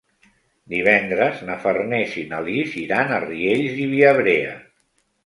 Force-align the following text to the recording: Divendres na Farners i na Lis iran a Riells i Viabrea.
Divendres 0.73 1.43
na 1.49 1.57
Farners 1.65 2.15
i 2.21 2.23
na 2.31 2.39
Lis 2.47 2.73
iran 2.85 3.13
a 3.19 3.21
Riells 3.27 3.77
i 3.85 3.87
Viabrea. 3.93 4.57